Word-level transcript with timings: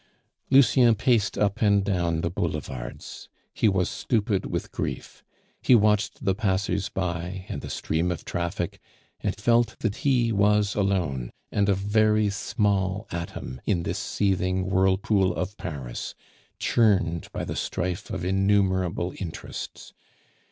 Lucien 0.49 0.95
paced 0.95 1.37
up 1.37 1.61
and 1.61 1.83
down 1.85 2.21
the 2.21 2.31
Boulevards. 2.31 3.29
He 3.53 3.69
was 3.69 3.87
stupid 3.87 4.47
with 4.47 4.71
grief. 4.71 5.23
He 5.61 5.75
watched 5.75 6.25
the 6.25 6.33
passers 6.33 6.89
by 6.89 7.45
and 7.49 7.61
the 7.61 7.69
stream 7.69 8.11
of 8.11 8.25
traffic, 8.25 8.79
and 9.19 9.35
felt 9.35 9.77
that 9.81 9.97
he 9.97 10.31
was 10.31 10.73
alone, 10.73 11.29
and 11.51 11.69
a 11.69 11.75
very 11.75 12.31
small 12.31 13.05
atom 13.11 13.61
in 13.67 13.83
this 13.83 13.99
seething 13.99 14.71
whirlpool 14.71 15.35
of 15.35 15.55
Paris, 15.57 16.15
churned 16.57 17.27
by 17.31 17.43
the 17.45 17.55
strife 17.55 18.09
of 18.09 18.25
innumerable 18.25 19.13
interests. 19.19 19.93